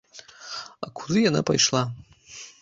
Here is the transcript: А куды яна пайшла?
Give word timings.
А 0.87 0.89
куды 1.01 1.17
яна 1.29 1.41
пайшла? 1.51 1.83